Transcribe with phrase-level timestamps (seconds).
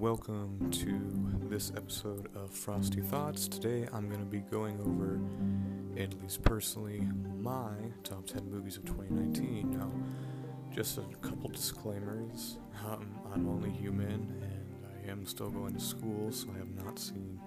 [0.00, 0.98] welcome to
[1.50, 3.46] this episode of Frosty Thoughts.
[3.46, 5.20] Today I'm going to be going over,
[6.02, 7.06] at least personally,
[7.38, 9.78] my top 10 movies of 2019.
[9.78, 9.92] Now,
[10.74, 12.56] just a couple disclaimers.
[12.82, 16.98] Um, I'm only human and I am still going to school, so I have not
[16.98, 17.38] seen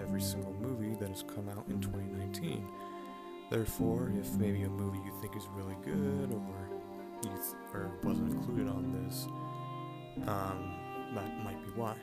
[0.00, 2.66] every single movie that has come out in 2019.
[3.52, 6.68] Therefore, if maybe a movie you think is really good or
[7.22, 9.28] you th- or wasn't included on this,
[10.26, 10.83] um,
[11.14, 11.94] that might be why.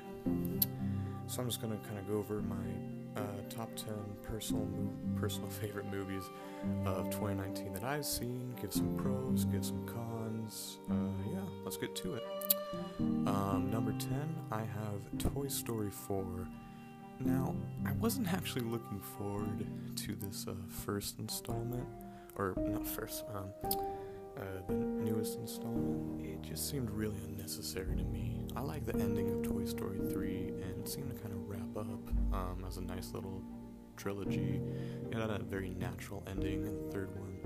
[1.28, 2.56] So I'm just gonna kind of go over my
[3.18, 3.94] uh, top 10
[4.24, 6.24] personal mo- personal favorite movies
[6.86, 8.54] of 2019 that I've seen.
[8.62, 10.78] Give some pros, give some cons.
[10.90, 10.94] Uh,
[11.32, 12.24] yeah, let's get to it.
[13.00, 16.26] Um, number 10, I have Toy Story 4.
[17.20, 17.56] Now,
[17.86, 21.86] I wasn't actually looking forward to this uh, first installment,
[22.36, 23.46] or not first, um,
[24.38, 26.26] uh, the newest installment.
[26.26, 28.41] It just seemed really unnecessary to me.
[28.56, 31.78] I like the ending of Toy Story 3, and it seemed to kind of wrap
[31.78, 33.42] up um, as a nice little
[33.96, 34.62] trilogy.
[35.10, 37.38] It had a very natural ending in the third one.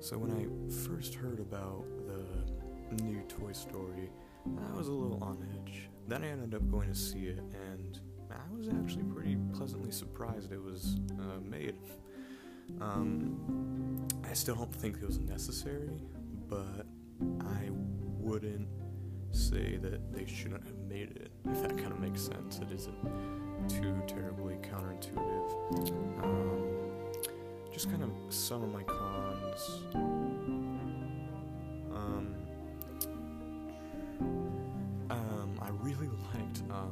[0.00, 0.46] So when I
[0.86, 4.10] first heard about the new Toy Story,
[4.46, 5.88] I was a little on edge.
[6.08, 10.52] Then I ended up going to see it, and I was actually pretty pleasantly surprised
[10.52, 11.74] it was uh, made.
[12.80, 16.00] Um, I still don't think it was necessary,
[16.48, 16.86] but
[17.40, 18.68] I wouldn't
[19.34, 22.58] say that they shouldn't have made it, if that kind of makes sense.
[22.58, 22.94] It isn't
[23.68, 26.22] too terribly counterintuitive.
[26.22, 26.62] Um,
[27.72, 29.80] just kind of some of my cons.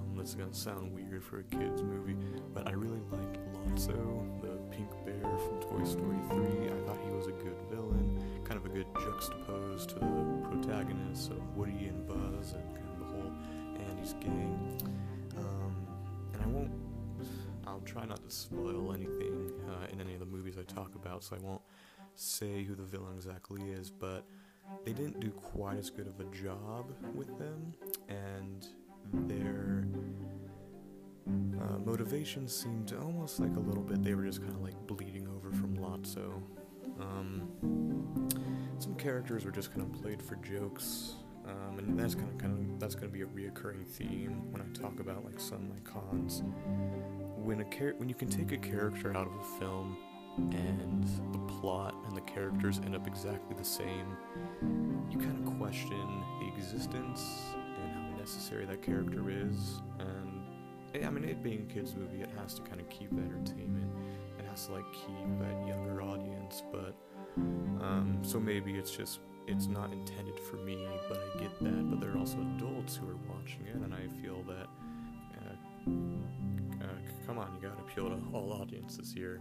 [0.03, 2.17] Um, this is gonna sound weird for a kid's movie,
[2.55, 6.39] but I really liked Lotso, the pink bear from Toy Story 3.
[6.39, 11.29] I thought he was a good villain, kind of a good juxtapose to the protagonists
[11.29, 13.33] of Woody and Buzz and kind of the whole
[13.89, 14.79] Andy's gang.
[15.37, 15.87] Um,
[16.35, 16.73] and I won't,
[17.67, 21.23] I'll try not to spoil anything uh, in any of the movies I talk about,
[21.23, 21.63] so I won't
[22.15, 24.25] say who the villain exactly is, but
[24.85, 27.75] they didn't do quite as good of a job with them,
[28.09, 28.67] and
[29.13, 29.82] their
[31.63, 35.29] uh, motivation seemed almost like a little bit they were just kind of like bleeding
[35.29, 36.43] over from Lotso.
[37.01, 38.29] Um,
[38.79, 41.15] some characters were just kind of played for jokes,
[41.47, 44.61] um, and that's kind of kind of that's going to be a reoccurring theme when
[44.61, 46.43] I talk about like some my cons.
[47.37, 49.97] When a char- when you can take a character out of a film
[50.53, 54.17] and the plot and the characters end up exactly the same,
[55.11, 57.23] you kind of question the existence
[57.83, 59.81] and how necessary that character is.
[60.01, 60.05] Eh,
[60.95, 63.91] I mean, it being a kids' movie, it has to kind of keep entertainment.
[64.39, 66.95] It has to like keep that younger audience, but
[67.37, 71.91] um, so maybe it's just it's not intended for me, but I get that.
[71.91, 74.69] But there are also adults who are watching it, and I feel that.
[75.39, 79.41] Uh, uh, come on, you gotta appeal to all audiences here.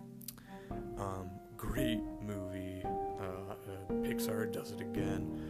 [0.97, 2.81] Um, great movie.
[2.85, 5.41] Uh, uh, Pixar does it again.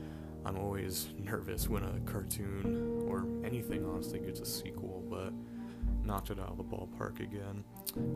[0.44, 5.32] I'm always nervous when a cartoon or anything honestly gets a sequel, but
[6.06, 7.64] knocked it out of the ballpark again.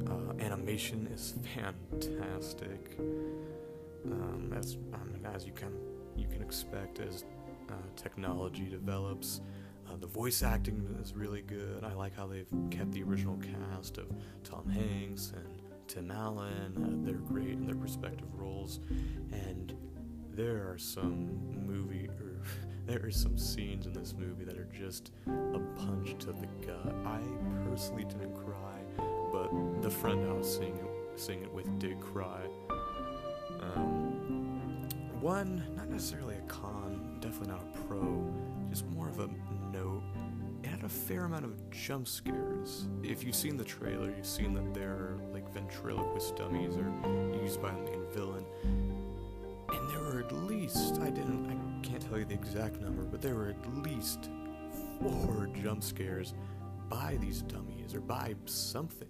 [0.08, 2.98] Uh, animation is fantastic.
[4.06, 5.74] Um, as I mean, as you can
[6.16, 7.26] you can expect as
[7.70, 9.42] uh, technology develops.
[9.88, 11.84] Uh, the voice acting is really good.
[11.84, 14.08] I like how they've kept the original cast of
[14.44, 16.74] Tom Hanks and Tim Allen.
[16.78, 18.80] Uh, they're great in their respective roles,
[19.32, 19.76] and
[20.32, 22.05] there are some movie or
[22.86, 26.94] there are some scenes in this movie that are just a punch to the gut.
[27.06, 27.20] I
[27.68, 28.80] personally didn't cry,
[29.32, 32.42] but the friend I was seeing it, seeing it with did cry.
[33.62, 34.88] Um,
[35.20, 38.24] one, not necessarily a con, definitely not a pro,
[38.70, 39.30] just more of a
[39.74, 40.04] note.
[40.64, 42.88] It had a fair amount of jump scares.
[43.04, 46.92] If you've seen the trailer, you've seen that there are like ventriloquist dummies are
[47.42, 48.46] used by the main villain.
[49.70, 51.55] And there were at least, I didn't, I
[52.16, 54.30] tell you the exact number, but there were at least
[55.02, 56.34] four jump scares
[56.88, 59.10] by these dummies or by something.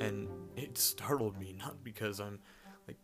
[0.00, 0.26] And
[0.56, 2.38] it startled me, not because I'm
[2.86, 2.96] like,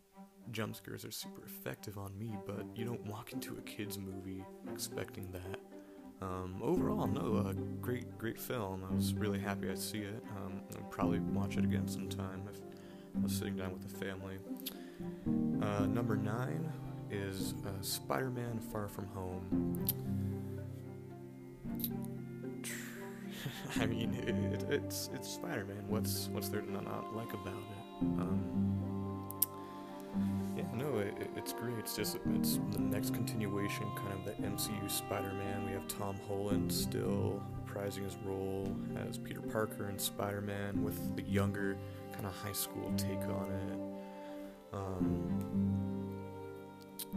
[0.49, 4.43] jump scares are super effective on me, but you don't walk into a kid's movie
[4.71, 5.59] expecting that.
[6.25, 8.83] Um, overall, no, a great, great film.
[8.89, 10.23] I was really happy I see it.
[10.35, 12.59] Um, I'll probably watch it again sometime if
[13.15, 14.37] I was sitting down with the family.
[15.61, 16.71] Uh, number nine
[17.11, 19.85] is uh, Spider-Man: Far From Home.
[23.79, 24.29] I mean, it,
[24.63, 25.85] it, it's it's Spider-Man.
[25.87, 28.01] What's what's there to not like about it?
[28.01, 29.41] Um,
[30.57, 31.77] yeah, no, it, it- it's great.
[31.77, 35.65] It's just it's the next continuation, kind of the MCU Spider-Man.
[35.65, 38.73] We have Tom Holland still reprising his role
[39.07, 41.77] as Peter Parker in Spider Man with the younger,
[42.13, 43.79] kind of high school take on it.
[44.73, 45.34] Um,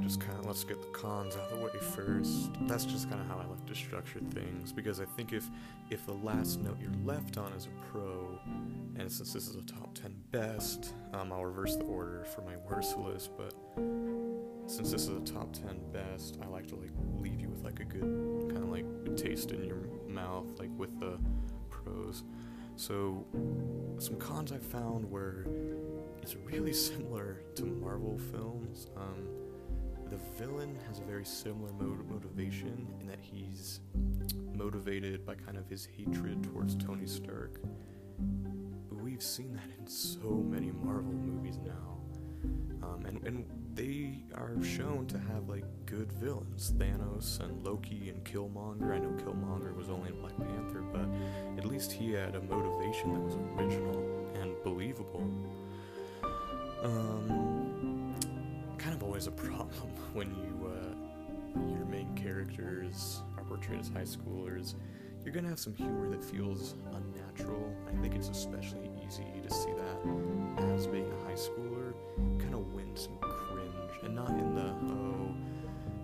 [0.02, 2.50] just kind of let's get the cons out of the way first.
[2.62, 5.44] That's just kind of how I like to structure things because I think if
[5.90, 8.38] if the last note you're left on is a pro,
[8.96, 12.56] and since this is a top ten best, um, I'll reverse the order for my
[12.68, 13.30] worst list.
[13.36, 13.54] But
[14.66, 17.80] since this is a top ten best, I like to like leave you with like
[17.80, 19.78] a good kind of like taste in your
[20.08, 21.18] mouth, like with the
[21.70, 22.24] pros.
[22.76, 23.26] So
[23.98, 25.44] some cons I found were
[26.22, 28.86] it's really similar to Marvel films.
[28.96, 29.47] Um,
[30.10, 31.72] the villain has a very similar
[32.10, 33.80] motivation in that he's
[34.54, 37.60] motivated by kind of his hatred towards Tony Stark.
[38.90, 41.98] We've seen that in so many Marvel movies now.
[42.82, 43.44] Um, and, and
[43.74, 48.92] they are shown to have like good villains Thanos and Loki and Killmonger.
[48.92, 51.06] I know Killmonger was only in Black Panther, but
[51.58, 55.28] at least he had a motivation that was original and believable.
[56.82, 57.37] Um,
[59.18, 64.74] always a problem when you uh, your main characters are portrayed as high schoolers.
[65.24, 67.74] You're gonna have some humor that feels unnatural.
[67.88, 71.94] I think it's especially easy to see that as being a high schooler,
[72.38, 75.34] kind of win some cringe, and not in the oh,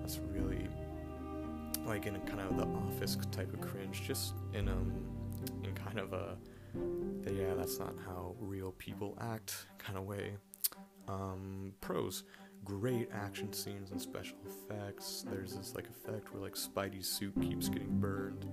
[0.00, 0.66] that's really
[1.86, 4.92] like in kind of the office type of cringe, just in um
[5.62, 6.36] in kind of a
[7.32, 10.32] yeah, that's not how real people act kind of way.
[11.06, 12.24] Um, pros
[12.64, 15.24] great action scenes and special effects.
[15.28, 18.46] There's this like effect where like Spidey's suit keeps getting burned,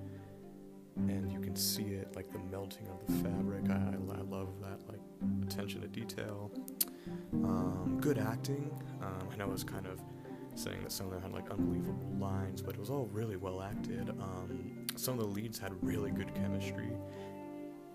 [0.97, 3.69] and you can see it like the melting of the fabric.
[3.69, 4.99] I, I, love that like
[5.43, 6.51] attention to detail.
[7.33, 8.71] Um, good acting.
[9.01, 9.99] Um, I know I was kind of
[10.55, 13.61] saying that some of them had like unbelievable lines, but it was all really well
[13.61, 14.09] acted.
[14.09, 16.89] Um, some of the leads had really good chemistry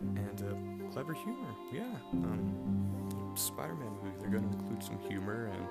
[0.00, 1.54] and uh, clever humor.
[1.72, 1.84] Yeah.
[2.12, 5.66] Um, Spider-Man movie, they're going to include some humor and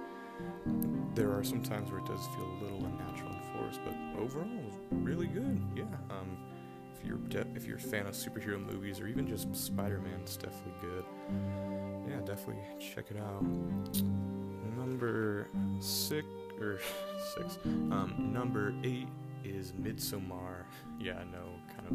[1.15, 4.47] there are some times where it does feel a little unnatural and forced, but overall,
[4.91, 5.61] really good.
[5.75, 5.83] Yeah.
[6.09, 6.37] Um,
[6.97, 10.37] if you're de- if you're a fan of superhero movies or even just Spider-Man, it's
[10.37, 11.05] definitely good.
[12.09, 13.43] Yeah, definitely check it out.
[14.77, 15.47] Number
[15.79, 16.25] six
[16.59, 16.79] or
[17.35, 17.57] six.
[17.65, 19.07] Um, number eight
[19.43, 20.63] is Midsommar.
[20.99, 21.87] Yeah, I know, kind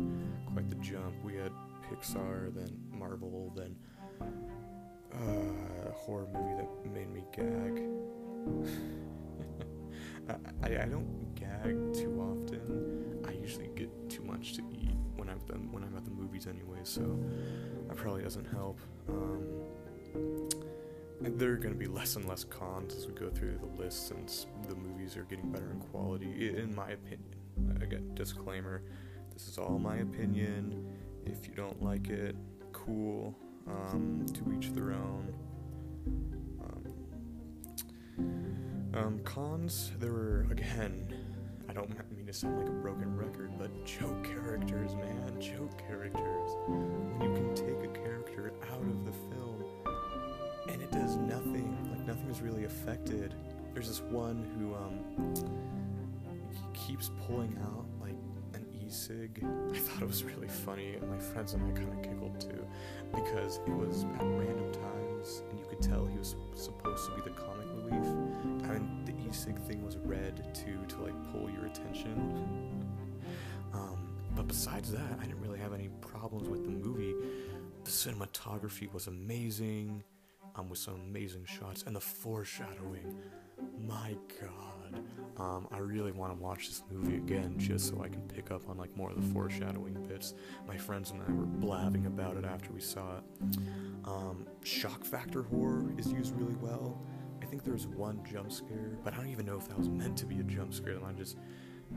[0.47, 1.15] of quite the jump.
[1.25, 1.53] We had
[1.91, 3.77] Pixar, then Marvel, then
[4.21, 7.83] uh, a horror movie that made me gag.
[10.63, 13.25] I, I don't gag too often.
[13.27, 16.47] I usually get too much to eat when I'm the, when I'm at the movies
[16.47, 17.19] anyway, so
[17.89, 18.79] that probably doesn't help.
[19.09, 19.43] Um,
[21.21, 24.09] there are going to be less and less cons as we go through the list
[24.09, 27.35] since the movies are getting better in quality, in my opinion.
[27.83, 28.83] Again, disclaimer
[29.41, 30.87] this is all my opinion.
[31.25, 32.37] If you don't like it,
[32.73, 33.35] cool.
[33.67, 35.35] Um, to each their own.
[38.93, 41.15] Um, cons, there were, again,
[41.69, 46.51] I don't mean to sound like a broken record, but joke characters, man, joke characters.
[46.67, 49.65] When you can take a character out of the film
[50.69, 53.35] and it does nothing, like nothing is really affected.
[53.73, 55.55] There's this one who um,
[56.75, 58.17] keeps pulling out like
[58.55, 59.45] an e-cig.
[59.73, 62.67] I thought it was really funny, and my friends and I kind of giggled too
[63.15, 67.21] because it was at random times, and you could tell he was supposed to be
[67.23, 67.60] the comic
[67.91, 68.07] relief.
[68.71, 72.79] And the e-cig thing was red too to like pull your attention.
[73.73, 77.15] Um, but besides that, I didn't really have any problems with the movie.
[77.85, 80.03] The cinematography was amazing,
[80.57, 83.17] um, with some amazing shots, and the foreshadowing.
[83.87, 85.03] My God,
[85.37, 88.69] um, I really want to watch this movie again just so I can pick up
[88.69, 90.35] on like more of the foreshadowing bits.
[90.67, 93.59] My friends and I were blabbing about it after we saw it.
[94.05, 97.01] Um, shock factor horror is used really well.
[97.51, 99.89] I think there was one jump scare, but I don't even know if that was
[99.89, 100.95] meant to be a jump scare.
[100.95, 101.37] That might just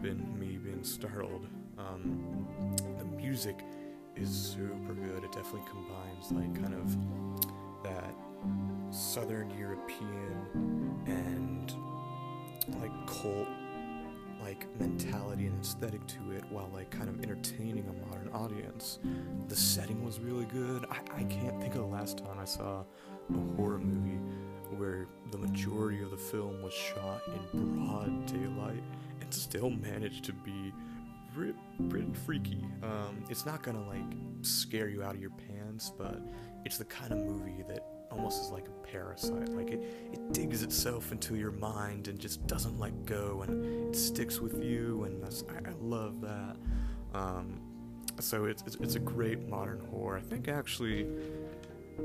[0.01, 1.45] been me being startled.
[1.77, 2.47] Um,
[2.97, 3.63] the music
[4.15, 5.23] is super good.
[5.23, 6.97] It definitely combines like kind of
[7.83, 8.15] that
[8.89, 11.71] Southern European and
[12.81, 13.47] like cult
[14.41, 18.97] like mentality and aesthetic to it while like kind of entertaining a modern audience.
[19.49, 20.87] The setting was really good.
[20.89, 22.85] I, I can't think of the last time I saw
[23.29, 24.19] a horror movie
[24.73, 27.21] where the majority of the film was shot
[27.53, 28.83] in broad daylight
[29.21, 30.73] and still managed to be
[31.89, 32.63] pretty, freaky.
[32.81, 36.21] Um, it's not gonna like scare you out of your pants, but
[36.65, 39.49] it's the kind of movie that almost is like a parasite.
[39.49, 39.81] Like it,
[40.13, 44.63] it digs itself into your mind and just doesn't let go, and it sticks with
[44.63, 45.03] you.
[45.03, 46.55] And I, I love that.
[47.13, 47.59] Um,
[48.19, 50.17] so it's, it's it's a great modern horror.
[50.17, 51.07] I think actually,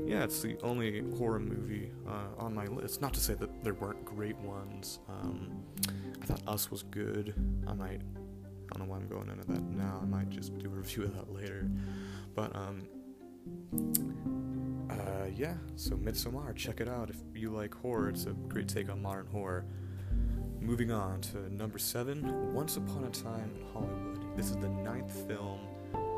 [0.05, 3.01] yeah, it's the only horror movie uh, on my list.
[3.01, 4.99] Not to say that there weren't great ones.
[5.07, 5.63] Um,
[6.21, 7.33] I thought Us was good.
[7.67, 8.01] I might.
[8.71, 9.99] I don't know why I'm going into that now.
[10.01, 11.67] I might just do a review of that later.
[12.35, 12.83] But um,
[14.89, 15.55] uh, yeah.
[15.75, 18.09] So Midsommar, check it out if you like horror.
[18.09, 19.65] It's a great take on modern horror.
[20.61, 24.37] Moving on to number seven, Once Upon a Time in Hollywood.
[24.37, 25.59] This is the ninth film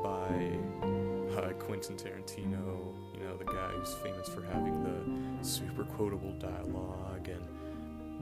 [0.03, 0.57] by
[1.37, 2.95] uh, Quentin Tarantino.
[3.45, 7.43] The guy who's famous for having the super quotable dialogue and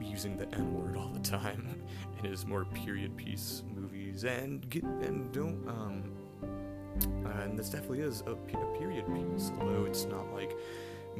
[0.02, 1.68] using the N word all the time
[2.18, 4.24] in his more period piece movies.
[4.24, 6.12] And get and don't um.
[7.24, 10.56] Uh, and this definitely is a, a period piece, although it's not like.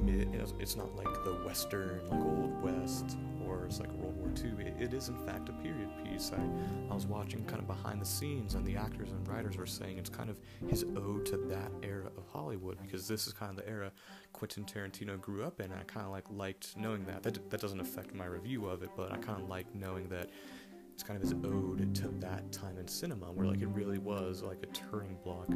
[0.06, 4.64] It's not like the western, like old west or it's like World War II.
[4.64, 6.09] It, it is, in fact, a period piece.
[6.90, 9.96] I, was watching kind of behind the scenes, and the actors and writers were saying
[9.96, 10.36] it's kind of
[10.68, 13.90] his ode to that era of Hollywood because this is kind of the era
[14.32, 15.66] Quentin Tarantino grew up in.
[15.72, 17.22] And I kind of like liked knowing that.
[17.22, 20.30] That that doesn't affect my review of it, but I kind of like knowing that
[20.92, 24.42] it's kind of his ode to that time in cinema, where like it really was
[24.42, 25.48] like a turning block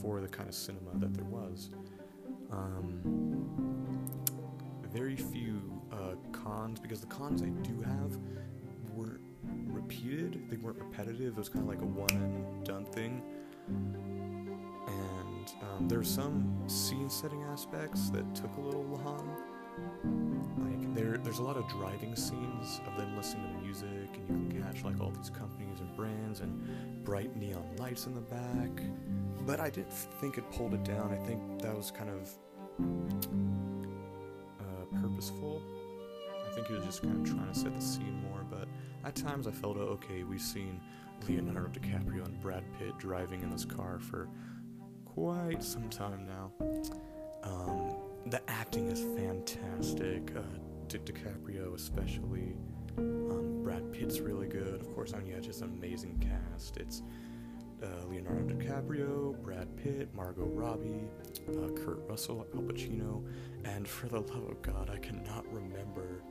[0.00, 1.70] for the kind of cinema that there was.
[2.50, 3.00] Um,
[4.92, 8.18] very few uh, cons because the cons I do have
[8.94, 9.20] were
[9.66, 10.48] repeated.
[10.48, 11.34] They weren't repetitive.
[11.34, 13.22] It was kind of like a one and done thing.
[13.68, 19.36] And um, there's some scene setting aspects that took a little long.
[20.58, 24.44] Like there, there's a lot of driving scenes of them listening to the music, and
[24.44, 28.20] you can catch like all these companies and brands and bright neon lights in the
[28.20, 28.70] back.
[29.46, 31.12] But I didn't think it pulled it down.
[31.12, 32.30] I think that was kind of
[34.60, 35.62] uh, purposeful.
[36.46, 38.68] I think he was just kind of trying to set the scene more, but
[39.04, 40.80] at times I felt, oh, okay, we've seen
[41.28, 44.28] Leonardo DiCaprio and Brad Pitt driving in this car for
[45.04, 46.52] quite some time now.
[47.42, 47.94] Um,
[48.26, 50.32] the acting is fantastic.
[50.36, 50.42] Uh,
[50.88, 52.56] Di- DiCaprio, especially.
[52.98, 54.80] Um, Brad Pitt's really good.
[54.80, 56.76] Of course, I mean, yeah, just an amazing cast.
[56.76, 57.02] It's
[57.82, 61.04] uh, Leonardo DiCaprio, Brad Pitt, Margot Robbie,
[61.48, 63.24] uh, Kurt Russell, Al Pacino,
[63.64, 66.22] and for the love of God, I cannot remember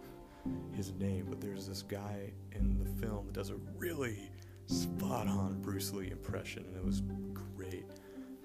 [0.74, 4.30] his name, but there's this guy in the film that does a really
[4.66, 7.02] spot on Bruce Lee impression, and it was
[7.34, 7.86] great.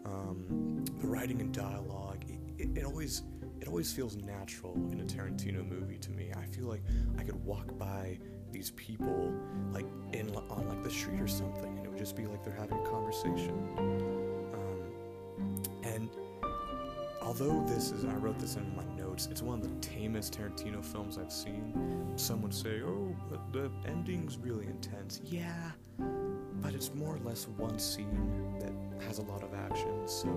[0.05, 3.23] Um, the writing and dialogue, it, it, it always
[3.61, 6.31] it always feels natural in a Tarantino movie to me.
[6.37, 6.83] I feel like
[7.19, 8.19] I could walk by
[8.53, 9.33] these people
[9.73, 12.55] like in on like the street or something, and it would just be like they're
[12.55, 13.55] having a conversation.
[14.55, 16.09] Um, and
[17.23, 19.05] although this is, I wrote this in my notes.
[19.25, 22.12] It's one of the tamest Tarantino films I've seen.
[22.16, 25.70] Some would say, "Oh, but the ending's really intense." Yeah,
[26.61, 28.73] but it's more or less one scene that
[29.06, 30.28] has a lot of action, so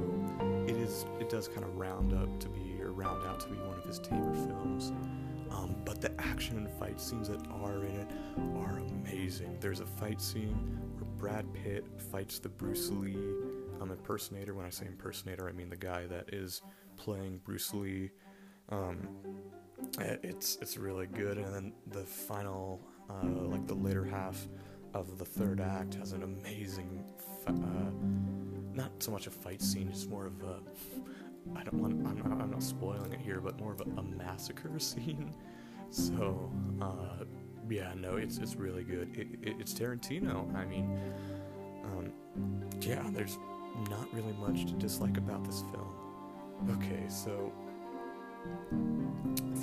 [0.65, 1.05] it is.
[1.19, 3.83] It does kind of round up to be, or round out to be one of
[3.83, 4.93] his tamer films.
[5.51, 8.07] Um, but the action and fight scenes that are in it
[8.57, 9.57] are amazing.
[9.59, 13.17] There's a fight scene where Brad Pitt fights the Bruce Lee
[13.81, 14.53] um, impersonator.
[14.53, 16.61] When I say impersonator, I mean the guy that is
[16.97, 18.11] playing Bruce Lee.
[18.71, 19.07] Um,
[19.99, 24.47] it's it's really good, and then the final, uh, like the later half
[24.93, 27.03] of the third act, has an amazing,
[27.47, 27.53] uh,
[28.73, 30.59] not so much a fight scene, just more of a
[31.55, 32.07] I don't want.
[32.07, 35.33] I'm not, I'm not spoiling it here, but more of a, a massacre scene.
[35.89, 37.25] So, uh,
[37.69, 39.15] yeah, no, it's it's really good.
[39.17, 40.53] It, it, it's Tarantino.
[40.55, 40.99] I mean,
[41.83, 42.11] um,
[42.81, 43.37] yeah, there's
[43.89, 45.93] not really much to dislike about this film.
[46.71, 47.51] Okay, so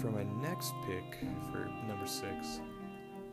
[0.00, 1.18] for my next pick
[1.50, 2.61] for number six,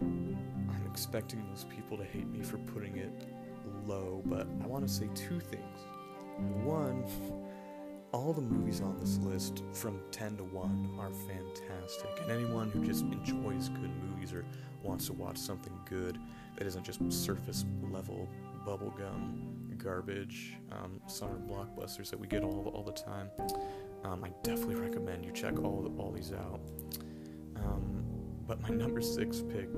[0.01, 3.27] I'm expecting those people to hate me for putting it
[3.85, 5.79] low, but I want to say two things.
[6.63, 7.03] One
[8.13, 12.85] all the movies on this list from 10 to 1 are fantastic and anyone who
[12.85, 14.45] just enjoys good movies or
[14.83, 16.19] wants to watch something good
[16.55, 18.29] that isn't just surface level
[18.67, 23.29] bubblegum garbage um, summer blockbusters that we get all, all the time
[24.03, 26.59] um, i definitely recommend you check all, all these out
[27.57, 28.03] um,
[28.47, 29.69] but my number six pick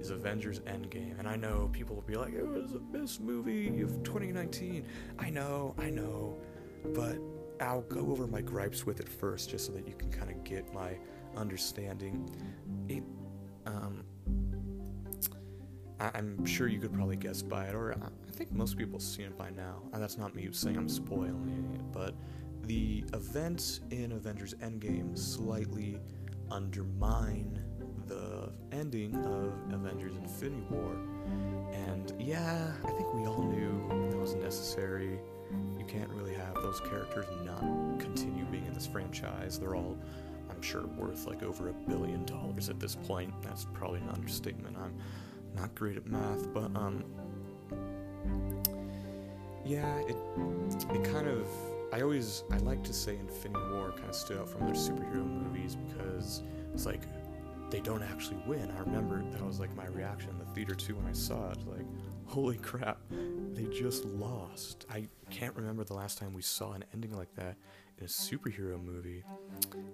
[0.00, 3.80] is avengers endgame and i know people will be like it was the best movie
[3.80, 4.84] of 2019
[5.18, 6.38] i know i know
[6.94, 7.18] but
[7.60, 10.44] I'll go over my gripes with it first, just so that you can kind of
[10.44, 10.96] get my
[11.36, 12.28] understanding.
[12.88, 13.02] It,
[13.66, 14.04] um,
[16.00, 19.02] I- am sure you could probably guess by it, or I think most people have
[19.02, 19.82] seen it by now.
[19.92, 22.14] And that's not me saying I'm spoiling it, but
[22.68, 25.98] the events in Avengers Endgame slightly
[26.50, 27.58] undermine
[28.06, 30.94] the ending of Avengers Infinity War.
[31.72, 35.18] And yeah, I think we all knew that was necessary
[35.78, 37.60] you can't really have those characters not
[37.98, 39.58] continue being in this franchise.
[39.58, 39.96] They're all,
[40.50, 43.32] I'm sure, worth like over a billion dollars at this point.
[43.42, 44.76] That's probably an understatement.
[44.76, 44.94] I'm
[45.56, 47.02] not great at math, but um,
[49.64, 50.16] yeah, it
[50.92, 51.48] it kind of
[51.92, 55.24] I always I like to say Infinity War kind of stood out from other superhero
[55.26, 56.42] movies because
[56.74, 57.02] it's like
[57.70, 58.70] they don't actually win.
[58.76, 61.58] I remember that was like my reaction in the theater too when I saw it.
[61.66, 61.84] Like,
[62.26, 62.98] holy crap,
[63.52, 64.86] they just lost.
[64.90, 67.56] I can't remember the last time we saw an ending like that
[67.98, 69.22] in a superhero movie.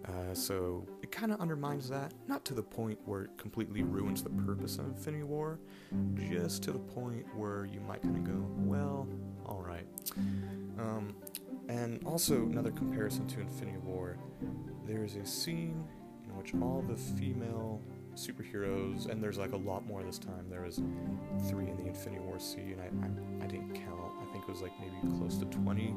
[0.06, 4.22] Uh, so it kind of undermines that, not to the point where it completely ruins
[4.22, 5.58] the purpose of Infinity War,
[6.14, 9.08] just to the point where you might kind of go, well,
[9.46, 9.86] alright.
[10.78, 11.14] Um,
[11.68, 14.16] and also, another comparison to Infinity War,
[14.86, 15.84] there's a scene
[16.24, 17.80] in which all the female
[18.14, 20.46] superheroes, and there's like a lot more this time.
[20.48, 20.80] There was
[21.48, 22.76] three in the Infinity War scene.
[22.80, 24.12] I, I, I didn't count.
[24.20, 25.94] I think it was like maybe close to 20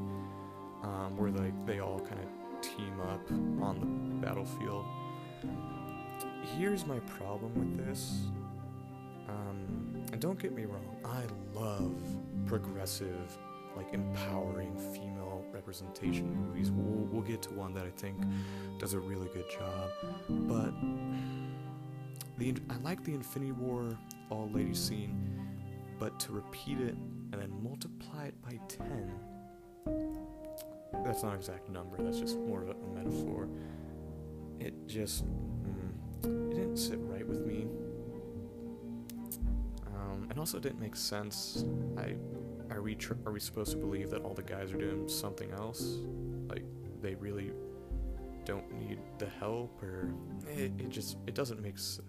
[0.84, 3.30] um, where like they all kind of team up
[3.62, 4.86] on the battlefield.
[6.58, 8.22] Here's my problem with this,
[9.28, 11.96] um, and don't get me wrong, I love
[12.46, 13.38] progressive,
[13.76, 15.17] like empowering female
[15.58, 16.72] representation movies.
[16.72, 18.18] We'll, we'll get to one that I think
[18.80, 19.90] does a really good job,
[20.30, 20.74] but
[22.38, 23.98] the I like the Infinity War
[24.30, 25.16] all ladies scene,
[26.00, 26.96] but to repeat it
[27.32, 29.12] and then multiply it by ten
[31.04, 33.48] that's not an exact number, that's just more of a, metaphor.
[34.60, 35.26] It just.
[35.26, 37.68] Mm, it didn't sit right with me.
[39.96, 41.66] Um, and also didn't make sense.
[41.98, 42.16] I.
[42.72, 45.52] Are we tr- are we supposed to believe that all the guys are doing something
[45.52, 45.98] else?
[46.50, 46.64] Like
[47.02, 47.52] they really
[48.46, 50.10] don't need the help, or
[50.50, 52.00] it, it just it doesn't make s-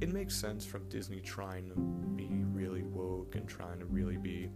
[0.00, 1.74] it makes sense from Disney trying to
[2.16, 4.48] be really woke and trying to really be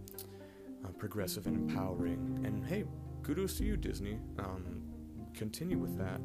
[0.85, 2.41] uh, progressive and empowering.
[2.43, 2.83] And hey,
[3.23, 4.19] kudos to you, Disney.
[4.39, 4.81] Um,
[5.33, 6.19] continue with that.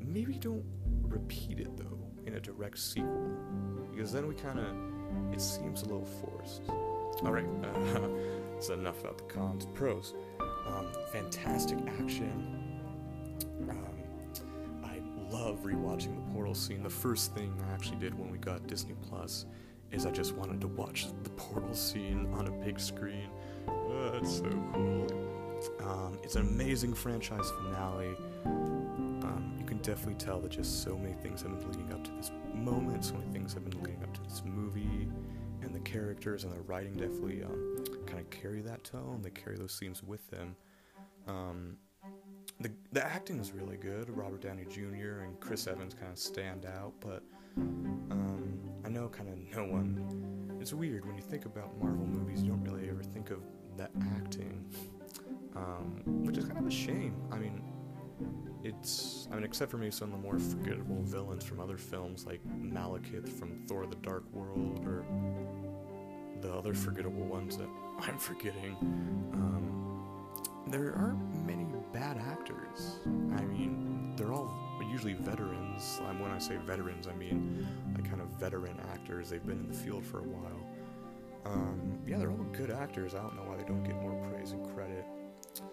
[0.00, 0.64] Maybe don't
[1.02, 3.30] repeat it though in a direct sequel,
[3.90, 6.62] because then we kind of it seems a little forced.
[7.24, 8.08] All right, uh,
[8.62, 9.66] that's enough about the cons.
[9.74, 10.14] Pros:
[10.66, 12.70] um, fantastic action.
[13.68, 15.00] Um, I
[15.32, 16.84] love rewatching the portal scene.
[16.84, 19.46] The first thing I actually did when we got Disney Plus
[19.90, 23.28] is I just wanted to watch the portal scene on a big screen.
[23.66, 25.06] Oh, it's so cool.
[25.80, 28.14] Um, it's an amazing franchise finale.
[28.44, 32.12] Um, you can definitely tell that just so many things have been leading up to
[32.12, 35.08] this moment, so many things have been leading up to this movie,
[35.62, 37.81] and the characters and the writing definitely um,
[38.12, 39.20] kind of carry that tone.
[39.22, 40.56] They carry those themes with them.
[41.26, 41.76] Um,
[42.60, 44.10] the the acting is really good.
[44.10, 45.22] Robert Downey Jr.
[45.24, 47.22] and Chris Evans kind of stand out, but
[47.56, 50.58] um, I know kind of no one.
[50.60, 52.42] It's weird when you think about Marvel movies.
[52.42, 53.40] You don't really ever think of
[53.76, 54.64] the acting
[55.56, 57.14] um, which is kind of a shame.
[57.30, 57.62] I mean,
[58.62, 62.26] it's I mean, except for maybe some of the more forgettable villains from other films
[62.26, 65.04] like Malekith from Thor: The Dark World, or
[66.42, 67.68] the other forgettable ones that
[68.00, 68.76] I'm forgetting.
[69.32, 69.62] Um,
[70.66, 72.98] there aren't many bad actors.
[73.36, 74.52] I mean, they're all
[74.90, 76.00] usually veterans.
[76.08, 79.30] Um, when I say veterans, I mean like kind of veteran actors.
[79.30, 80.66] They've been in the field for a while.
[81.44, 83.14] Um, yeah, they're all good actors.
[83.14, 85.04] I don't know why they don't get more praise and credit.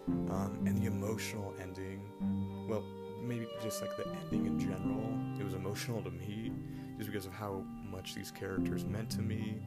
[0.08, 2.01] Um, and the emotional ending,
[2.67, 2.84] well,
[3.21, 6.51] maybe just like the ending in general, it was emotional to me
[6.97, 9.62] just because of how much these characters meant to me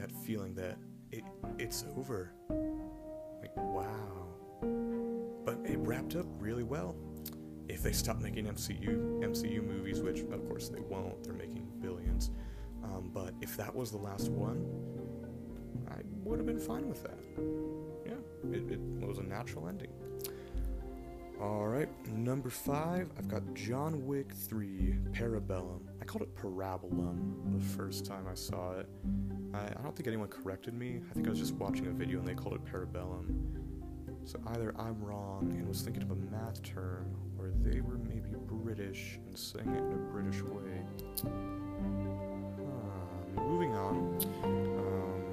[0.00, 0.78] that feeling that
[1.12, 1.24] it
[1.58, 2.32] it's over.
[3.40, 4.28] Like, wow.
[5.44, 6.96] But it wrapped up really well.
[7.68, 12.30] If they stop making MCU MCU movies, which of course they won't, they're making billions.
[12.82, 14.64] Um, but if that was the last one,
[15.88, 17.18] I would have been fine with that.
[18.06, 19.92] Yeah, it, it was a natural ending.
[21.40, 25.80] Alright, number five, I've got John Wick 3 Parabellum.
[25.98, 28.86] I called it Parabellum the first time I saw it.
[29.54, 31.00] I, I don't think anyone corrected me.
[31.10, 33.56] I think I was just watching a video and they called it Parabellum.
[34.26, 38.28] So either I'm wrong and was thinking of a math term, or they were maybe
[38.46, 40.82] British and saying it in a British way.
[41.24, 41.30] Uh,
[43.40, 44.18] moving on.
[44.44, 45.24] Um,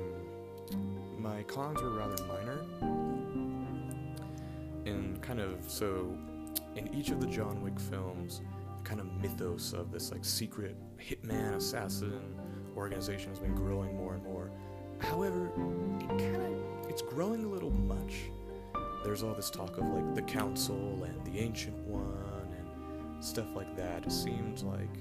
[1.22, 2.97] my cons were rather minor in
[5.28, 6.18] kind of so
[6.78, 8.42] in each of the John Wick films,
[8.78, 12.22] the kind of mythos of this like secret hitman assassin
[12.78, 14.50] organization has been growing more and more.
[15.00, 15.52] However,
[16.00, 18.32] it kind of it's growing a little much.
[19.04, 23.76] There's all this talk of like the council and the ancient one and stuff like
[23.76, 24.06] that.
[24.06, 24.96] It seemed like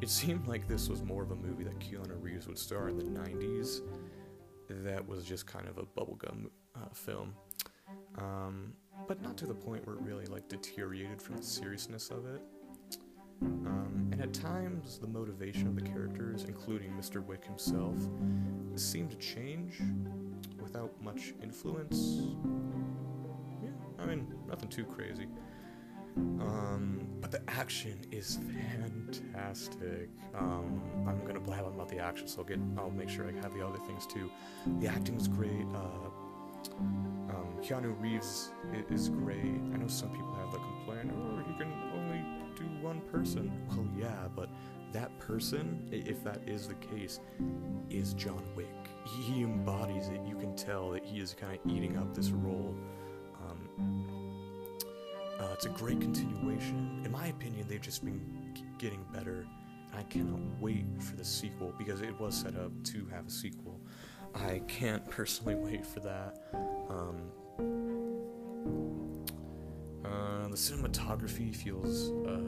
[0.00, 2.96] it seemed like this was more of a movie that Keanu Reeves would star in
[2.96, 3.80] the 90s
[4.68, 7.34] that was just kind of a bubblegum uh, film.
[8.18, 8.72] um,
[9.06, 12.42] but not to the point where it really like deteriorated from the seriousness of it.
[13.42, 17.24] Um, and at times, the motivation of the characters, including Mr.
[17.24, 17.96] Wick himself,
[18.74, 19.80] seemed to change
[20.60, 22.22] without much influence.
[23.62, 25.26] Yeah, I mean, nothing too crazy.
[26.16, 28.38] Um, but the action is
[28.74, 30.08] fantastic.
[30.34, 32.58] Um, I'm gonna blab about the action, so I'll get.
[32.78, 34.30] I'll make sure I have the other things too.
[34.80, 35.66] The acting is great.
[35.74, 36.08] Uh,
[36.78, 38.50] um, Keanu Reeves
[38.90, 39.60] is great.
[39.72, 42.24] I know some people have the complaint, oh, he can only
[42.56, 43.50] do one person.
[43.68, 44.48] Well, yeah, but
[44.92, 47.20] that person, if that is the case,
[47.90, 48.66] is John Wick.
[49.04, 50.20] He embodies it.
[50.26, 52.74] You can tell that he is kind of eating up this role.
[53.42, 54.06] Um,
[55.38, 57.02] uh, it's a great continuation.
[57.04, 59.46] In my opinion, they've just been getting better.
[59.94, 63.75] I cannot wait for the sequel because it was set up to have a sequel.
[64.36, 66.38] I can't personally wait for that.
[66.88, 67.30] Um,
[70.04, 72.40] uh, the cinematography feels uh,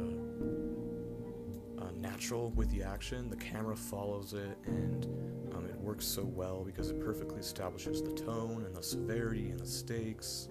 [1.82, 3.30] uh, natural with the action.
[3.30, 5.04] The camera follows it, and
[5.54, 9.58] um, it works so well because it perfectly establishes the tone and the severity and
[9.58, 10.48] the stakes.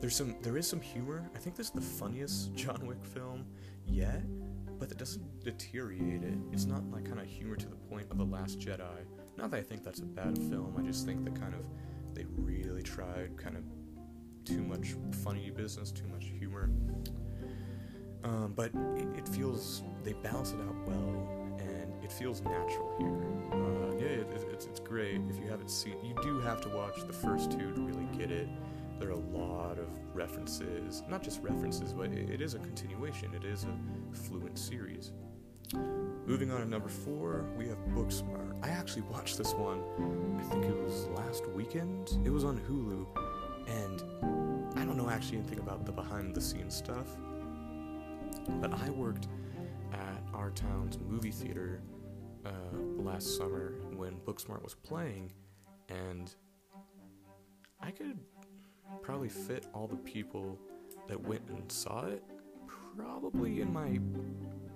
[0.00, 1.28] There's some, there is some humor.
[1.34, 3.46] I think this is the funniest John Wick film
[3.86, 4.22] yet,
[4.78, 6.38] but it doesn't deteriorate it.
[6.52, 9.04] It's not like kind of humor to the point of The Last Jedi.
[9.38, 10.74] Not that I think that's a bad film.
[10.76, 11.60] I just think that kind of
[12.12, 13.62] they really tried kind of
[14.44, 16.70] too much funny business, too much humor.
[18.24, 23.60] Um, but it, it, feels they balance it out well, and it feels natural here.
[23.60, 25.20] Uh, yeah, it, it's, it's great.
[25.30, 28.32] If you haven't seen, you do have to watch the first two to really get
[28.32, 28.48] it.
[28.98, 33.32] There are a lot of references, not just references, but it, it is a continuation.
[33.34, 35.12] It is a fluent series.
[35.74, 38.56] Moving on to number four, we have Booksmart.
[38.62, 39.82] I actually watched this one,
[40.38, 42.18] I think it was last weekend.
[42.24, 43.06] It was on Hulu,
[43.66, 47.06] and I don't know actually anything about the behind the scenes stuff,
[48.60, 49.28] but I worked
[49.92, 51.82] at our town's movie theater
[52.46, 52.50] uh,
[52.96, 55.32] last summer when Booksmart was playing,
[55.88, 56.34] and
[57.80, 58.18] I could
[59.02, 60.58] probably fit all the people
[61.08, 62.22] that went and saw it
[62.96, 63.98] probably in my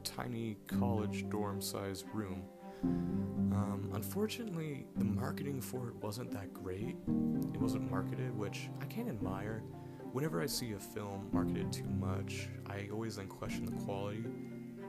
[0.03, 2.43] tiny college dorm sized room.
[2.83, 6.97] Um, unfortunately, the marketing for it wasn't that great.
[7.55, 9.63] It wasn't marketed, which I can admire.
[10.13, 14.25] Whenever I see a film marketed too much, I always then question the quality.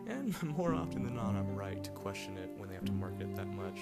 [0.08, 3.22] And more often than not, I'm right to question it when they have to market
[3.22, 3.80] it that much.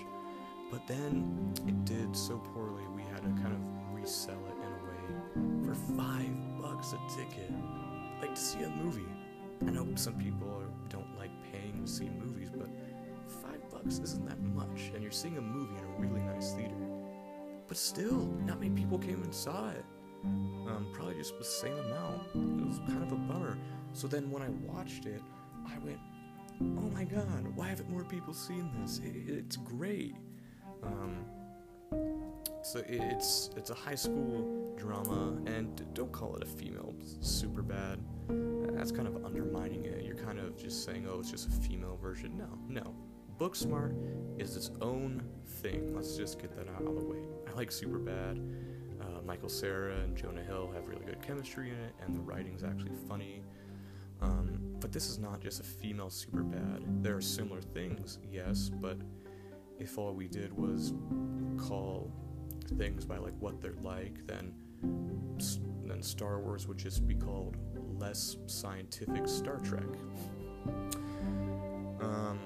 [0.71, 4.81] But then it did so poorly, we had to kind of resell it in a
[4.85, 7.51] way for five bucks a ticket.
[8.21, 9.05] Like to see a movie.
[9.65, 11.10] I know some people don't like paying
[11.85, 12.69] to see movies, but
[13.27, 16.75] five bucks isn't that much, and you're seeing a movie in a really nice theater.
[17.67, 19.85] But still, not many people came and saw it.
[20.23, 22.27] Um, probably just the same amount.
[22.35, 23.57] It was kind of a bummer.
[23.93, 25.21] So then when I watched it,
[25.65, 25.99] I went,
[26.61, 28.99] "Oh my god, why haven't more people seen this?
[28.99, 30.15] It, it's great."
[30.83, 31.25] Um,
[32.63, 37.99] so it's it's a high school drama, and don't call it a female Superbad.
[38.75, 40.03] That's kind of undermining it.
[40.03, 42.37] You're kind of just saying, oh, it's just a female version.
[42.37, 42.95] No, no.
[43.37, 43.95] Booksmart
[44.39, 45.95] is its own thing.
[45.95, 47.19] Let's just get that out of the way.
[47.47, 48.39] I like Superbad.
[49.01, 52.63] Uh, Michael Cera and Jonah Hill have really good chemistry in it, and the writing's
[52.63, 53.41] actually funny.
[54.21, 57.01] Um, but this is not just a female Superbad.
[57.01, 58.97] There are similar things, yes, but
[59.79, 60.93] if all we did was
[61.57, 62.11] call
[62.77, 64.53] things by like what they're like, then
[65.85, 67.57] then Star Wars would just be called
[67.99, 69.83] less scientific Star Trek.
[72.01, 72.39] Um,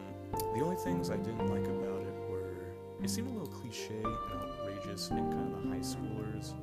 [0.55, 2.53] the only things I didn't like about it were
[3.01, 6.53] it seemed a little cliche and outrageous in kind of the high schoolers.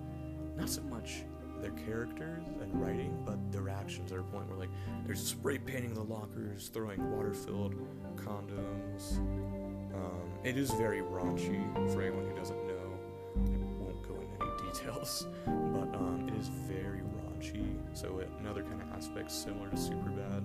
[0.57, 1.25] Not so much
[1.61, 4.13] their characters and writing, but their actions.
[4.13, 4.71] At a point where like
[5.07, 7.75] there's spray painting the lockers, throwing water-filled
[8.17, 9.19] condoms.
[9.95, 12.72] Um, it is very raunchy for anyone who doesn't know
[14.73, 17.77] details, but um, it is very raunchy.
[17.93, 20.45] So another kind of aspect similar to Superbad.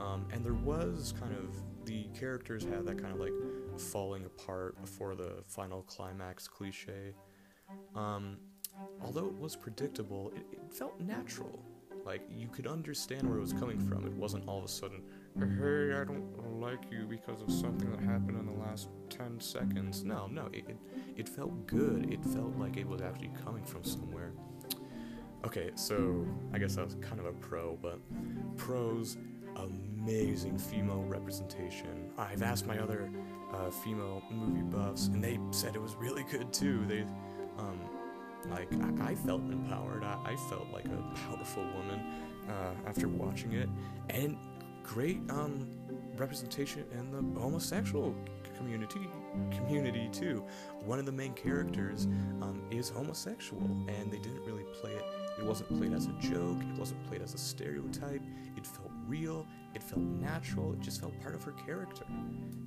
[0.00, 1.54] Um, and there was kind of
[1.86, 3.32] the characters had that kind of like
[3.78, 7.14] falling apart before the final climax cliche.
[7.94, 8.36] Um,
[9.02, 11.62] although it was predictable, it, it felt natural.
[12.04, 14.06] Like you could understand where it was coming from.
[14.06, 15.02] It wasn't all of a sudden,
[15.38, 20.04] hey, I don't like you because of something that happened in the last 10 seconds.
[20.04, 20.76] No, no, it, it,
[21.16, 22.12] it felt good.
[22.12, 24.32] It felt like it was actually coming from somewhere.
[25.44, 28.00] Okay, so I guess I was kind of a pro, but
[28.56, 29.16] pros,
[29.56, 32.10] amazing female representation.
[32.18, 33.10] I've asked my other
[33.52, 36.84] uh, female movie buffs, and they said it was really good too.
[36.86, 37.02] They,
[37.58, 37.80] um,
[38.50, 40.04] like I, I felt empowered.
[40.04, 42.00] I, I, felt like a powerful woman
[42.48, 43.68] uh, after watching it,
[44.10, 44.36] and
[44.86, 45.68] great um,
[46.16, 48.14] representation in the homosexual
[48.56, 49.00] community
[49.50, 50.44] community too.
[50.84, 52.06] One of the main characters
[52.40, 55.04] um, is homosexual, and they didn't really play it.
[55.38, 56.58] It wasn't played as a joke.
[56.62, 58.22] It wasn't played as a stereotype.
[58.56, 59.46] It felt real.
[59.74, 60.72] It felt natural.
[60.72, 62.04] It just felt part of her character,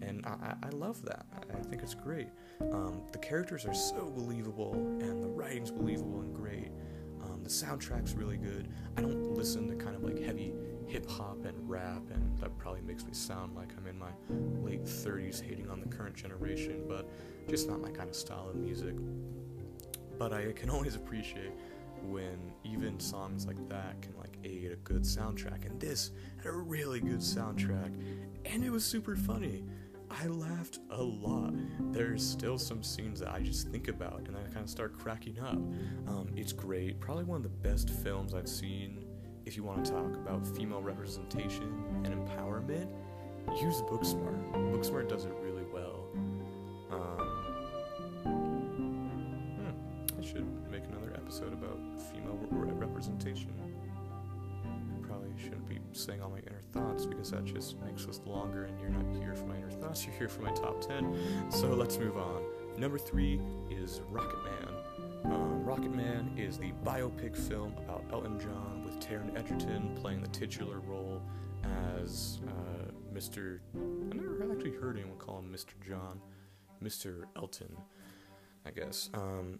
[0.03, 1.25] and I, I, love that.
[1.34, 2.27] I, I, think it's great.
[2.71, 6.69] Um, the characters are so believable, and the writing's believable and great.
[7.23, 8.67] Um, the soundtrack's really good.
[8.95, 10.53] I don't listen to kind of like heavy
[10.89, 14.10] hip hop and rap, and that probably makes me sound like I'm in my
[14.63, 17.08] late 30s hating on the current generation, but
[17.47, 18.95] just not my kind of style of music.
[20.17, 21.52] But I can always appreciate
[22.02, 26.58] when even songs like that can like aid a good soundtrack, and this had a
[26.58, 27.93] really good soundtrack,
[28.45, 29.63] and it was super funny.
[30.12, 31.54] I laughed a lot.
[31.91, 35.39] There's still some scenes that I just think about and I kind of start cracking
[35.39, 35.54] up.
[36.08, 36.99] Um, it's great.
[36.99, 39.06] Probably one of the best films I've seen
[39.45, 42.88] if you want to talk about female representation and empowerment,
[43.62, 44.52] use Booksmart.
[44.71, 46.06] Booksmart does it really well.
[46.91, 47.28] Um,
[49.56, 51.78] hmm, I should make another episode about
[52.12, 53.52] female re- representation.
[54.65, 58.65] I probably shouldn't be saying all my inner thoughts because that just makes us longer,
[58.65, 61.49] and you're not here for my inner thoughts, you're here for my top 10.
[61.49, 62.43] So let's move on.
[62.78, 64.68] Number three is Rocketman.
[65.31, 70.79] Um, Rocketman is the biopic film about Elton John with Taron Egerton playing the titular
[70.79, 71.21] role
[72.01, 73.59] as uh, Mr.
[73.75, 75.73] I never actually heard anyone call him Mr.
[75.87, 76.19] John,
[76.83, 77.25] Mr.
[77.35, 77.77] Elton,
[78.65, 79.11] I guess.
[79.13, 79.59] Um,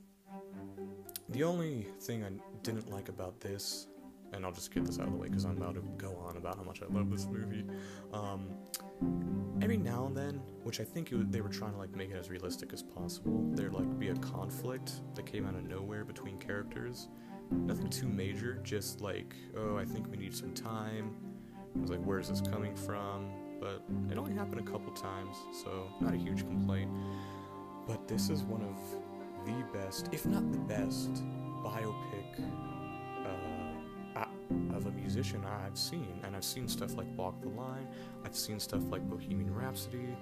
[1.29, 2.32] the only thing I
[2.63, 3.88] didn't like about this,
[4.34, 6.38] and I'll just get this out of the way because I'm about to go on
[6.38, 7.65] about how much I love this movie.
[8.13, 8.50] Um,
[9.62, 12.30] every now and then, which I think they were trying to like make it as
[12.30, 17.08] realistic as possible, there'd like be a conflict that came out of nowhere between characters.
[17.52, 21.15] Nothing too major, just like, oh, I think we need some time.
[21.76, 23.32] I was like, where's this coming from?
[23.60, 26.92] But it only happened a couple times, so not a huge complaint.
[27.88, 28.78] But this is one of
[29.46, 31.24] the best, if not the best,
[31.63, 32.79] biopic
[35.10, 37.88] musician I've seen, and I've seen stuff like Walk the Line,
[38.24, 40.15] I've seen stuff like Bohemian Rhapsody,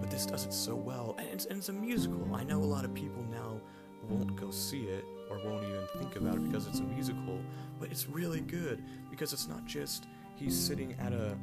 [0.00, 2.32] but this does it so well, and it's, and it's a musical.
[2.32, 3.60] I know a lot of people now
[4.08, 7.40] won't go see it or won't even think about it because it's a musical,
[7.80, 11.36] but it's really good because it's not just he's sitting at a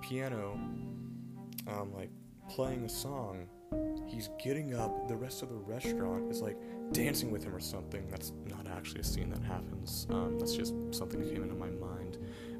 [0.00, 0.58] piano,
[1.68, 2.08] um, like
[2.48, 3.46] playing a song.
[4.06, 5.06] He's getting up.
[5.06, 6.56] The rest of the restaurant is like
[6.92, 8.08] dancing with him or something.
[8.08, 10.06] That's not actually a scene that happens.
[10.10, 12.18] Um, that's just something that came into my mind.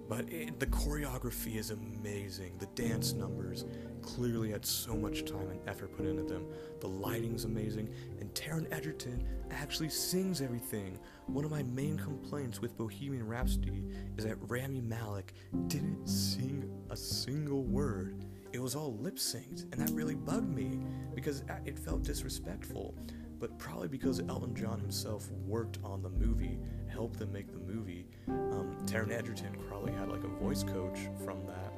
[0.08, 2.58] But it, the choreography is amazing.
[2.58, 3.64] The dance numbers
[4.02, 6.46] clearly had so much time and effort put into them.
[6.80, 10.98] The lighting's amazing, and Taron Egerton actually sings everything.
[11.26, 13.84] One of my main complaints with Bohemian Rhapsody
[14.18, 15.32] is that Rami Malek
[15.68, 18.24] didn't sing a single word.
[18.52, 20.80] It was all lip synced, and that really bugged me
[21.14, 22.96] because it felt disrespectful
[23.40, 28.06] but probably because Elton John himself worked on the movie, helped them make the movie.
[28.28, 31.72] Um, Taron Egerton probably had like a voice coach from that,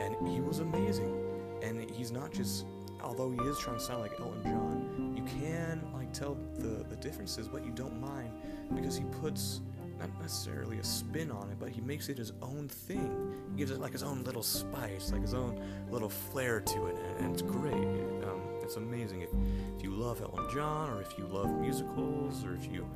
[0.00, 1.24] and he was amazing.
[1.62, 2.66] And he's not just,
[3.02, 6.96] although he is trying to sound like Elton John, you can like tell the the
[6.96, 8.30] differences, but you don't mind
[8.74, 9.62] because he puts
[9.98, 13.34] not necessarily a spin on it, but he makes it his own thing.
[13.52, 16.96] He gives it like his own little spice, like his own little flair to it,
[17.18, 17.74] and, it's great.
[17.74, 19.22] Um, it's amazing.
[19.22, 19.30] If,
[19.78, 22.86] if you love Elton John, or if you love musicals, or if you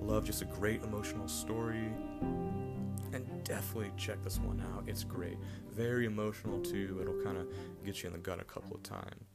[0.00, 1.92] love just a great emotional story,
[3.12, 4.84] and definitely check this one out.
[4.86, 5.36] It's great.
[5.74, 6.98] Very emotional too.
[7.02, 7.48] It'll kind of
[7.84, 9.26] get you in the gut a couple of time,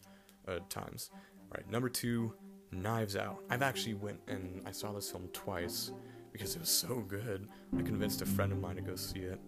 [0.47, 1.11] uh, times.
[1.13, 2.33] All right, number two,
[2.71, 3.43] Knives Out.
[3.51, 5.91] I've actually went and I saw this film twice
[6.31, 7.47] because it was so good.
[7.77, 9.39] I convinced a friend of mine to go see it.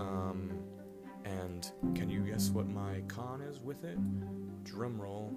[0.00, 0.50] Um,
[1.24, 3.98] and can you guess what my con is with it?
[4.64, 5.32] Drum roll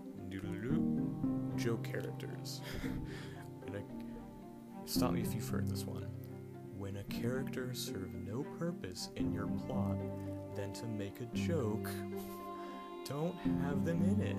[1.58, 2.62] joke characters.
[3.68, 3.82] and I,
[4.86, 6.06] stop me if you've heard this one.
[6.78, 9.98] When a character serves no purpose in your plot
[10.56, 11.90] than to make a joke,
[13.08, 14.36] don't have them in it.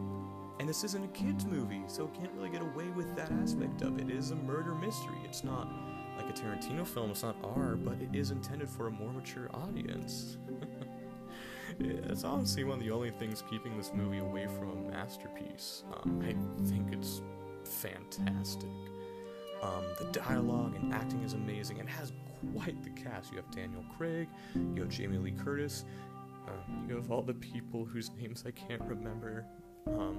[0.61, 3.83] And this isn't a kids' movie, so it can't really get away with that aspect
[3.83, 4.11] of it.
[4.11, 5.19] It is a murder mystery.
[5.25, 5.69] It's not
[6.17, 9.49] like a Tarantino film, it's not R, but it is intended for a more mature
[9.53, 10.37] audience.
[11.81, 15.85] it's honestly one of the only things keeping this movie away from a masterpiece.
[15.95, 16.35] Um, I
[16.69, 17.23] think it's
[17.65, 18.71] fantastic.
[19.63, 22.13] Um, the dialogue and acting is amazing and has
[22.53, 23.31] quite the cast.
[23.31, 24.29] You have Daniel Craig,
[24.75, 25.85] you have Jamie Lee Curtis,
[26.47, 29.47] um, you have all the people whose names I can't remember,
[29.87, 30.19] um,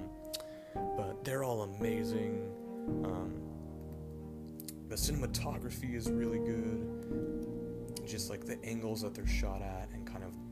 [0.96, 2.48] but they're all amazing.
[3.04, 3.34] Um,
[4.88, 8.06] the cinematography is really good.
[8.06, 10.05] Just like the angles that they're shot at and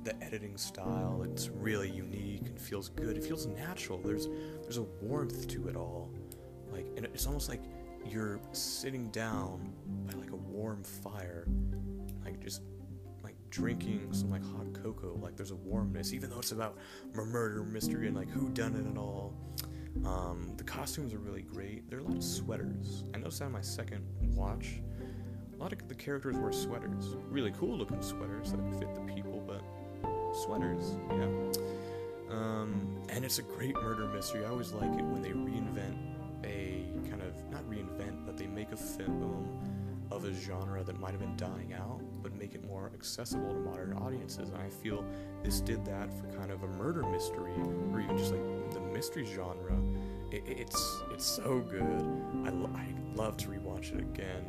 [0.04, 3.16] the editing style, it's really unique and feels good.
[3.16, 3.98] It feels natural.
[3.98, 4.28] There's
[4.62, 6.10] there's a warmth to it all.
[6.70, 7.62] Like and it's almost like
[8.06, 9.72] you're sitting down
[10.06, 11.46] by like a warm fire,
[12.24, 12.62] like just
[13.22, 15.18] like drinking some like hot cocoa.
[15.20, 16.76] Like there's a warmness, even though it's about
[17.14, 19.34] murder mystery and like who done it and all.
[20.04, 21.88] Um, the costumes are really great.
[21.88, 23.04] There are a lot of sweaters.
[23.14, 24.80] I noticed that on my second watch.
[25.54, 27.14] A lot of the characters wear sweaters.
[27.30, 29.62] Really cool looking sweaters that fit the people, but
[30.44, 31.28] sweaters, yeah.
[32.30, 34.44] Um, and it's a great murder mystery.
[34.44, 35.96] I always like it when they reinvent
[36.44, 39.46] a kind of, not reinvent, but they make a film
[40.10, 43.60] of a genre that might have been dying out, but make it more accessible to
[43.60, 44.50] modern audiences.
[44.50, 45.04] And I feel
[45.42, 47.54] this did that for kind of a murder mystery,
[47.92, 49.78] or even just like the mystery genre.
[50.30, 52.04] It, it's it's so good.
[52.44, 54.44] I, I love to rewatch it again,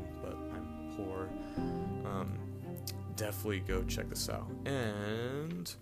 [3.15, 4.49] definitely go check this out.
[4.65, 5.73] And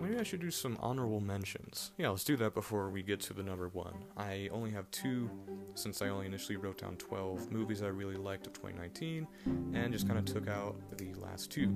[0.00, 1.92] maybe I should do some honorable mentions.
[1.96, 3.94] Yeah, let's do that before we get to the number one.
[4.16, 5.30] I only have two,
[5.74, 9.26] since I only initially wrote down 12 movies I really liked of 2019,
[9.74, 11.66] and just kind of took out the last two.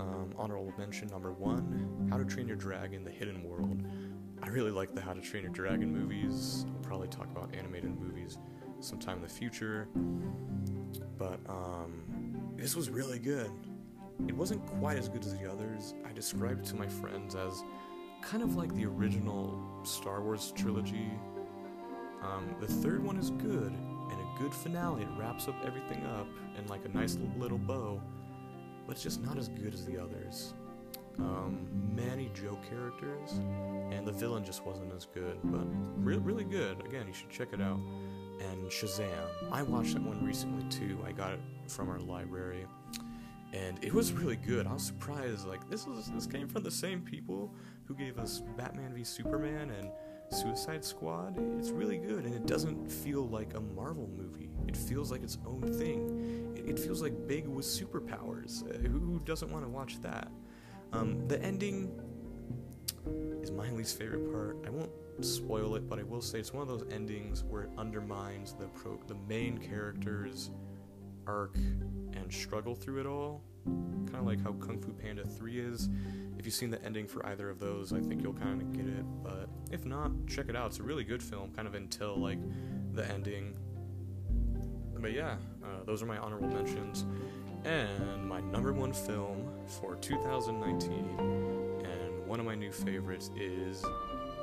[0.00, 3.84] Um, honorable mention number one How to Train Your Dragon The Hidden World.
[4.42, 6.66] I really like the How to Train Your Dragon movies.
[6.68, 8.38] I'll probably talk about animated movies
[8.80, 9.88] sometime in the future.
[11.16, 12.02] But um,
[12.56, 13.50] this was really good.
[14.28, 15.94] It wasn't quite as good as the others.
[16.08, 17.62] I described it to my friends as
[18.22, 21.10] kind of like the original Star Wars trilogy.
[22.22, 25.02] Um, the third one is good, and a good finale.
[25.02, 28.00] It wraps up everything up in like a nice little bow,
[28.86, 30.54] but it's just not as good as the others.
[31.18, 33.32] Um, many joke characters,
[33.90, 36.80] and the villain just wasn't as good, but re- really good.
[36.86, 37.80] Again, you should check it out.
[38.40, 39.28] And Shazam.
[39.50, 40.98] I watched that one recently too.
[41.04, 42.66] I got it from our library
[43.52, 44.66] and it was really good.
[44.66, 45.46] I was surprised.
[45.46, 49.70] Like this was this came from the same people who gave us Batman v Superman
[49.70, 49.90] and
[50.30, 51.36] Suicide Squad.
[51.58, 54.50] It's really good, and it doesn't feel like a Marvel movie.
[54.66, 56.54] It feels like its own thing.
[56.56, 58.68] It, it feels like big with superpowers.
[58.68, 60.28] Uh, who, who, doesn't want to watch that?
[60.92, 62.00] Um, the ending
[63.42, 64.56] is my least favorite part.
[64.66, 67.70] I won't spoil it, but I will say it's one of those endings where it
[67.76, 70.50] undermines the pro- the main character's
[71.26, 73.42] arc and struggle through it all.
[73.64, 75.88] Kind of like how Kung Fu Panda 3 is.
[76.38, 78.86] If you've seen the ending for either of those, I think you'll kind of get
[78.86, 79.04] it.
[79.22, 80.66] But if not, check it out.
[80.68, 82.38] It's a really good film, kind of until like
[82.92, 83.56] the ending.
[84.98, 87.06] But yeah, uh, those are my honorable mentions.
[87.64, 93.84] And my number one film for 2019, and one of my new favorites is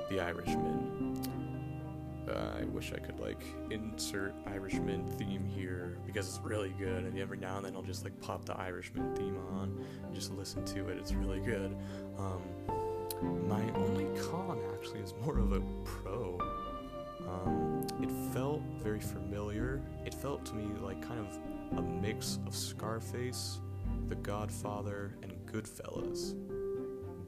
[0.09, 1.28] The Irishman.
[2.29, 7.17] Uh, I wish I could like insert Irishman theme here because it's really good, and
[7.19, 10.63] every now and then I'll just like pop the Irishman theme on and just listen
[10.65, 10.97] to it.
[10.97, 11.75] It's really good.
[12.17, 12.41] Um,
[13.47, 16.39] my only con actually is more of a pro.
[17.27, 19.81] Um, it felt very familiar.
[20.05, 23.59] It felt to me like kind of a mix of Scarface,
[24.07, 26.35] The Godfather, and Goodfellas.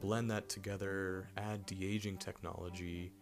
[0.00, 3.12] Blend that together, add de aging technology.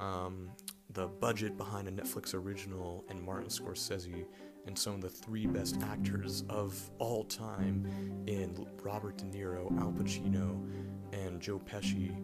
[0.00, 0.50] Um,
[0.92, 4.24] the budget behind a Netflix original and Martin Scorsese
[4.66, 7.86] and some of the three best actors of all time
[8.26, 10.60] in Robert De Niro, Al Pacino,
[11.12, 12.14] and Joe Pesci,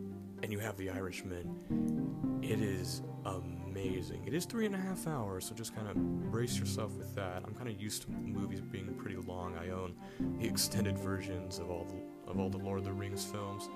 [0.42, 2.40] and you have The Irishman.
[2.42, 4.24] It is amazing.
[4.26, 7.42] It is three and a half hours, so just kind of brace yourself with that.
[7.46, 9.56] I'm kind of used to movies being pretty long.
[9.56, 9.94] I own
[10.40, 13.68] the extended versions of all the, of all the Lord of the Rings films,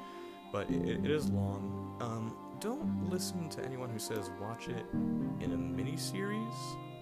[0.53, 1.97] but it, it is long.
[2.01, 4.87] Um, don't listen to anyone who says watch it
[5.41, 6.55] in a mini series.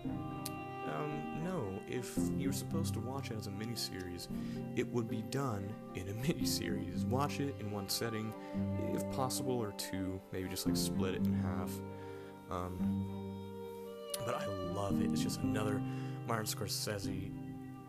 [0.05, 4.29] Um, no, if you're supposed to watch it as a mini series,
[4.77, 7.05] it would be done in a mini series.
[7.05, 8.33] Watch it in one setting,
[8.93, 10.21] if possible, or two.
[10.33, 11.71] Maybe just like split it in half.
[12.51, 13.45] Um,
[14.25, 15.11] but I love it.
[15.11, 15.81] It's just another
[16.27, 17.31] Martin Scorsese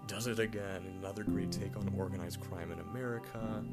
[0.08, 0.86] does it again.
[1.00, 3.64] Another great take on organized crime in America,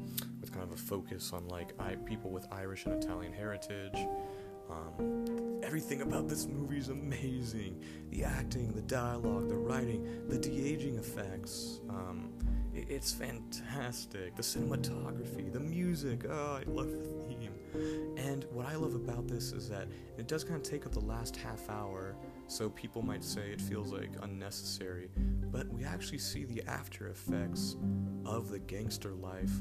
[0.41, 3.97] with kind of a focus on like I, people with Irish and Italian heritage.
[4.69, 7.83] Um, everything about this movie is amazing.
[8.09, 11.81] The acting, the dialogue, the writing, the de aging effects.
[11.89, 12.31] Um,
[12.73, 14.35] it, it's fantastic.
[14.35, 16.25] The cinematography, the music.
[16.29, 17.53] Oh, I love the theme.
[18.17, 20.99] And what I love about this is that it does kind of take up the
[20.99, 22.15] last half hour
[22.47, 25.09] so people might say it feels like unnecessary,
[25.53, 27.77] but we actually see the after effects
[28.25, 29.51] of the gangster life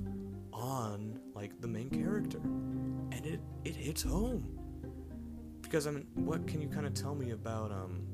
[0.52, 4.58] on like the main character, and it it hits home.
[5.60, 8.06] Because I mean, what can you kind of tell me about um?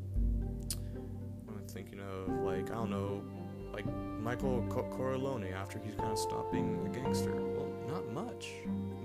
[1.49, 3.23] I'm thinking of like I don't know,
[3.73, 3.87] like
[4.21, 7.33] Michael Co- Corleone after he's kind of stopped being a gangster.
[7.33, 8.49] Well, not much.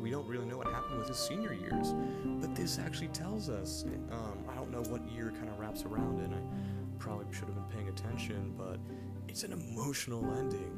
[0.01, 1.93] We don't really know what happened with his senior years,
[2.41, 3.85] but this actually tells us.
[4.11, 6.33] Um, I don't know what year kind of wraps around in.
[6.33, 8.79] I probably should have been paying attention, but
[9.27, 10.71] it's an emotional ending,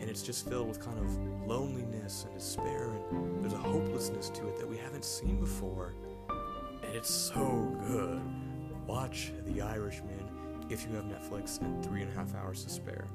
[0.00, 4.48] and it's just filled with kind of loneliness and despair, and there's a hopelessness to
[4.48, 5.92] it that we haven't seen before,
[6.82, 8.18] and it's so good.
[8.86, 10.24] Watch The Irishman
[10.70, 13.06] if you have Netflix and three and a half hours to spare.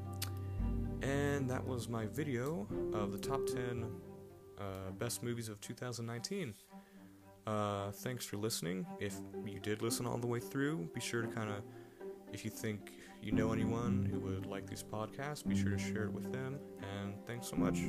[1.02, 3.84] And that was my video of the top 10
[4.60, 6.54] uh, best movies of 2019.
[7.48, 8.86] Uh, thanks for listening.
[9.00, 11.64] If you did listen all the way through, be sure to kind of,
[12.34, 16.06] if you think you know anyone who would like these podcasts, be sure to share
[16.06, 16.60] it with them.
[16.82, 17.80] And thanks so much.